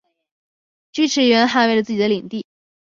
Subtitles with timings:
[0.91, 2.43] 锯齿螈捍卫了自己的领地。